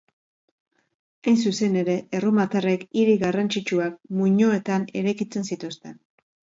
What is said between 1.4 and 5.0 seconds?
zuzen ere, erromatarrek hiri garrantzitsuak muinoetan